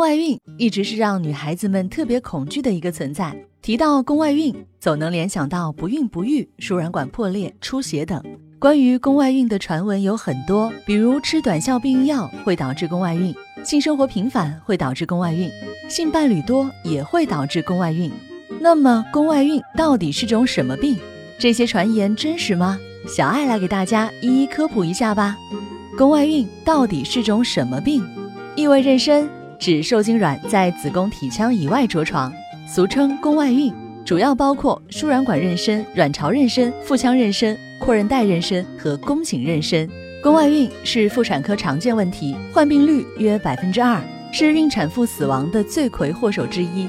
[0.00, 3.36] 外孕一直是让女孩子们特别恐惧的一个存在。
[3.62, 8.20] 提到宫外孕，总能联想到不孕不育、输卵管破裂、出血等。
[8.58, 15.50] 关于宫外孕的传闻有很多，比如吃短效避孕药会导致宫外孕，性生活频繁会导致宫外孕，
[15.88, 18.10] 性伴侣多也会导致宫外孕。
[18.58, 20.98] 那么，宫外孕到底是种什么病？
[21.38, 22.78] 这些传言真实吗？
[23.06, 25.36] 小爱来给大家一一科普一下吧。
[25.96, 28.02] 宫外孕到底是种什么病？
[28.56, 29.28] 异位妊娠。
[29.60, 32.32] 指受精卵在子宫体腔以外着床，
[32.66, 33.70] 俗称宫外孕，
[34.06, 39.86] 主要包括输卵管妊娠、卵巢妊娠、腹腔妊娠、阔韧带妊娠和宫颈妊娠。
[40.22, 44.00] 宫外孕是妇产科常见问题，患病率约百分之二，
[44.32, 46.88] 是孕产妇死亡的罪魁祸首之一。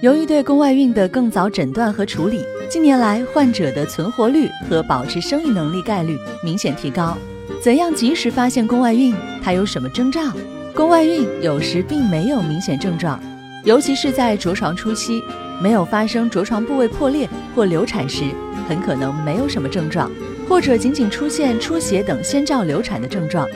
[0.00, 7.16] 由于对宫外孕的更早诊断和处理，近年来患者的存活率和保持生育能力概率明显提高。
[7.62, 9.14] 怎样及时发现宫外孕？
[9.40, 10.20] 它有什么征兆？
[10.82, 13.16] 宫外孕有时并没有明显症状，
[13.62, 15.22] 尤其是在着床初期，
[15.62, 18.24] 没有发生着床部位破裂或流产时，
[18.68, 20.10] 很可能没有什么症状，
[20.48, 23.46] 或者仅仅出现出血等先兆流产的症状。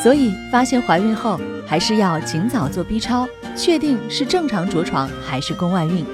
[0.00, 6.04] 所以，发现怀孕后，还是要尽早做 B 超，确定是正常着床还是宫外孕。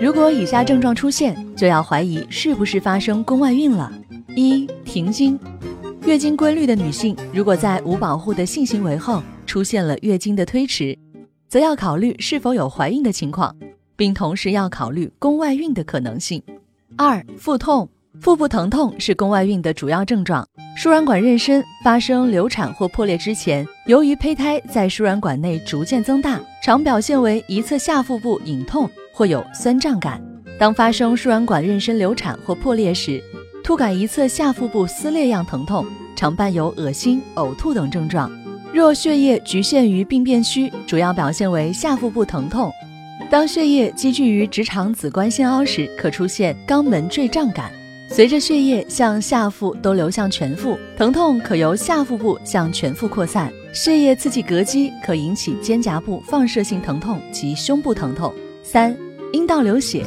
[0.00, 3.90] 如果以下症状出现，就要怀疑是不是发生宫外孕了：
[4.36, 5.36] 一、停经，
[6.04, 9.20] 月经规律的女性，如果在无保护的性行为后，
[9.56, 10.94] 出现了月经的推迟，
[11.48, 13.56] 则要考虑是否有怀孕的情况，
[13.96, 16.42] 并同时要考虑宫外孕的可能性。
[16.94, 17.88] 二、腹痛，
[18.20, 20.46] 腹部疼痛是宫外孕的主要症状。
[20.76, 30.22] 输卵管妊娠发生流产或破裂之前，由于胚胎在输卵管内逐渐增大，常表现为一侧下腹部隐痛或有酸胀感。
[30.58, 33.24] 当发生输卵管妊娠流产或破裂时，
[33.64, 38.30] 突感一侧下腹部撕裂样疼痛，常伴有恶心、呕吐等症状。
[38.76, 42.70] 若血液局限于病变区，主要表现为下腹部疼痛；
[43.30, 47.72] 当血液积聚于直肠子宫腺凹时，可出现肛门坠胀感。
[48.10, 53.50] 随着血液向下腹都流向全腹，疼痛可由下腹部向全腹扩散。
[53.72, 58.30] 血液刺激膈肌，可引起肩胛部放射性疼痛及胸部疼痛。
[58.62, 58.94] 三、
[59.32, 60.04] 阴道流血，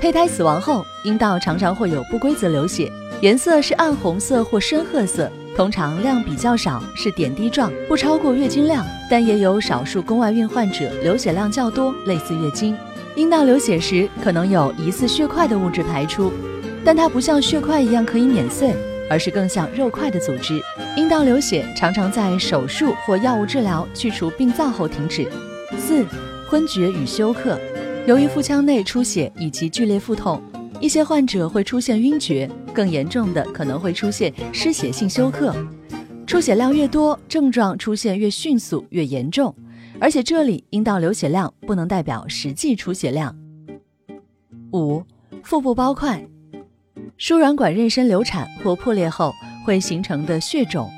[0.00, 2.88] 胚胎死亡后，阴道常常会有不规则流血，
[3.20, 5.28] 颜色是暗红色或深褐色。
[5.56, 12.76] 通常量比较少，是点滴状，不超过月经量，但也有少数宫外孕患者流血量较多，类似月经。
[13.14, 16.32] 阴道流血时可能有疑似血块的物质排出，
[16.84, 18.74] 但它不像血块一样可以碾碎，
[19.08, 20.60] 而是更像肉块的组织。
[20.96, 25.30] 阴道流血常常在手术或药物治疗去除病灶后停止。
[25.78, 26.04] 四、
[26.48, 27.56] 昏厥与休克，
[28.06, 30.42] 由于腹腔内出血以及剧烈腹痛。
[30.80, 35.54] 一些患者会出现晕厥，更严重的可能会出现失血性休克。
[36.26, 39.54] 出血量越多，症状出现越迅速、越严重。
[40.00, 43.34] 而且这里阴道流血量不能代表实际出血量。
[44.72, 45.02] 五、
[45.42, 46.22] 腹部包块，
[47.16, 49.32] 输卵管妊娠流产或破裂后
[49.64, 50.90] 会形成的血肿，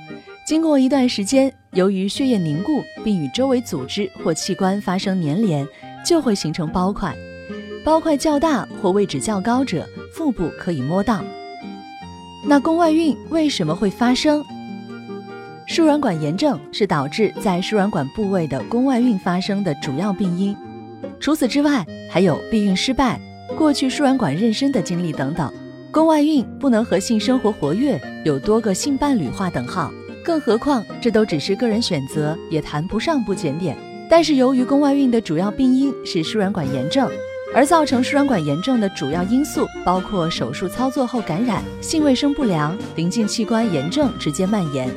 [0.47, 5.69] 经过一段时间，由于血液凝固并与周围组织或器官发生粘连，
[6.05, 7.15] 就会形成包块。
[7.87, 11.23] 包块较大或位置较高者，腹部可以摸到。
[12.45, 14.45] 那宫外孕为什么会发生？
[15.69, 20.57] 输卵管炎症是导致在输卵管部位的宫外孕发生的主要病因。
[21.21, 23.21] 除此之外，还有避孕失败、
[23.57, 25.49] 过去输卵管妊娠的经历等等。
[25.93, 29.93] 宫外孕不能和性生活活跃、有多个性伴侣划等号。
[30.25, 33.77] 更何况，这都只是个人选择，也谈不上不检点。
[34.11, 37.09] 但是，由于宫外孕的主要病因是输卵管炎症。
[37.55, 44.89] 而造成输卵管炎症的主要因素包括手术操作后感染、性卫生不良、临近器官炎症直接蔓延。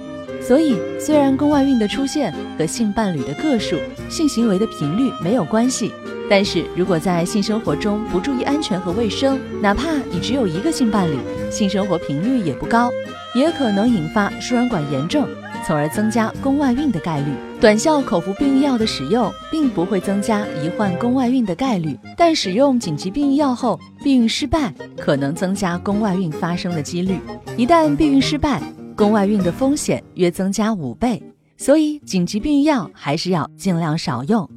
[0.41, 3.77] 所以，虽然宫外孕的出现和性伴侣的个数、
[4.09, 5.91] 性行为的频率没有关系，
[6.29, 11.17] 但是如果在性生活中不注意安全和卫生，哪怕你只有一个性伴侣，
[11.51, 12.89] 性生活频率也不高，
[13.35, 15.27] 也可能引发输卵管炎症。
[15.65, 17.27] 从而增加宫外孕的概率。
[17.59, 27.19] 短效口服避孕药的使用并不会增加罹患宫外孕的概率，但使用紧急避孕药后避孕失败，可能增加宫外孕发生的几率。
[27.57, 28.61] 一旦避孕失败，
[28.95, 31.21] 宫外孕的风险约增加五倍。
[31.57, 34.49] 所以，紧急避孕药还是要尽量少用。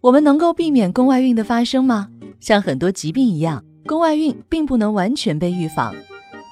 [0.00, 2.06] 我们能够避免宫外孕的发生吗？
[2.38, 5.92] 像很多疾病一样，宫外孕并不能完全被预防，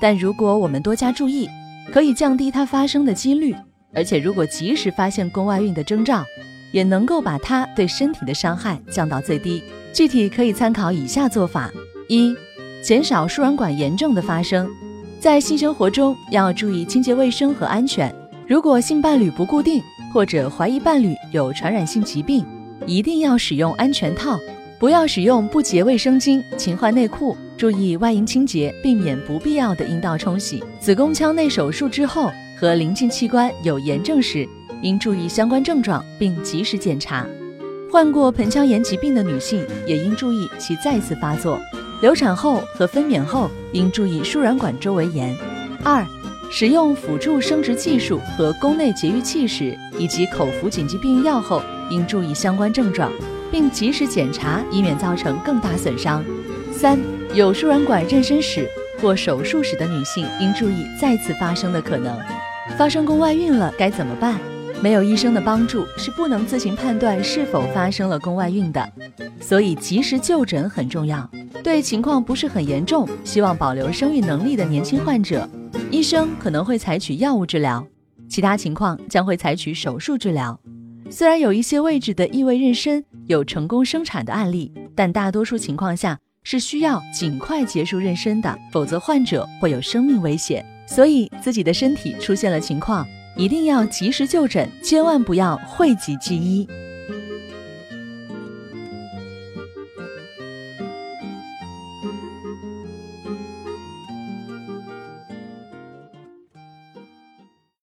[0.00, 1.48] 但如果我们多加注意，
[1.92, 3.54] 可以降低它发生的几率。
[3.94, 6.24] 而且，如果及时发现宫外孕的征兆，
[6.72, 9.62] 也能够把它对身体的伤害降到最低。
[9.92, 11.70] 具体可以参考以下做法：
[12.08, 12.34] 一、
[12.82, 14.68] 减少输卵管炎症的发生，
[15.20, 18.12] 在性生活中要注意清洁卫生和安全。
[18.46, 19.80] 如果性伴侣不固定，
[20.12, 22.44] 或者怀疑伴侣有传染性疾病，
[22.86, 24.38] 一定要使用安全套，
[24.78, 30.62] 不要使用不洁卫生巾、勤换内裤，注意外阴清洁，避免不必要的阴道冲洗。
[30.80, 34.48] 子宫腔内手术之后和临近器官有炎症时，
[34.82, 37.26] 应注意相关症状并及时检查。
[37.90, 41.58] 患过盆腔炎疾病的女性也应注意其再次发作。
[42.02, 45.34] 流产后和分娩后应注意输卵管周围炎。
[45.82, 46.04] 二、
[46.50, 53.10] 使用辅助生殖技术和宫内节育器时，以及口服紧急避孕药后，应注意相关症状，
[53.50, 56.22] 并及时检查，以免造成更大损伤。
[56.72, 56.98] 三、
[57.32, 58.68] 有输卵管妊娠史
[59.04, 62.18] 做手术时的女性应注意再次发生的可能。
[62.78, 64.40] 发生宫外孕了该怎么办？
[64.80, 68.92] 没有医生的帮助是不能自行判断是否发生了宫外孕的，
[69.42, 71.30] 所以及时就诊很重要。
[71.62, 75.46] 对情况不是很严重、希望保留生育能力的年轻患者，
[75.90, 77.84] 医生可能会采取药物治疗；
[78.26, 80.58] 其他情况将会采取手术治疗。
[81.10, 90.64] 虽然有一些位置的异位妊娠有成功生产的案例，但大多数情况下是需要尽快结束妊娠的，否则患者会有生命危险。
[90.86, 93.06] 所以自己的身体出现了情况。
[93.36, 96.68] 一定要及时就诊，千万不要讳疾忌医。